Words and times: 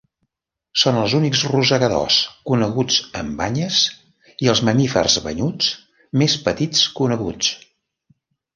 Són 0.83 0.95
els 1.01 1.11
únics 1.17 1.43
rosegadors 1.55 2.17
coneguts 2.53 2.97
amb 3.21 3.37
banyes 3.43 3.83
i 4.47 4.51
els 4.55 4.63
mamífers 4.71 5.19
banyuts 5.29 5.71
més 6.23 6.41
petits 6.51 6.85
coneguts. 7.01 7.55